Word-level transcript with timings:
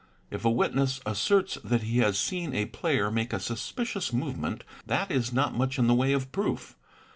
If 0.31 0.43
a 0.43 0.49
witness 0.49 0.99
asserts 1.05 1.59
that 1.63 1.83
he 1.83 1.99
has 1.99 2.17
seen 2.17 2.55
a 2.55 2.65
player 2.65 3.11
make 3.11 3.33
a 3.33 3.39
suspicious 3.39 4.11
movement, 4.11 4.63
that 4.87 5.11
is 5.11 5.31
not 5.31 5.53
much 5.53 5.77
in 5.77 5.85
the 5.85 5.93
way 5.93 6.11
of 6.11 6.31
proof. 6.31 6.75